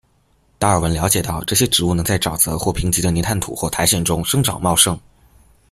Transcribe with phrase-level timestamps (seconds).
[0.57, 4.99] 达尔文了解到这些植物能在沼泽或贫瘠的泥炭土或苔藓中生长茂盛。